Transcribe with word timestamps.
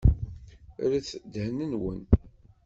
Rret 0.81 1.09
ddhen-nwen! 1.23 2.01